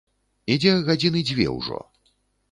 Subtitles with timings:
[0.53, 1.79] Ідзе гадзіны дзве ўжо.